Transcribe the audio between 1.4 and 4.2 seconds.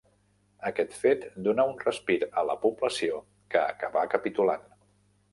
donà un respir a la població que acabà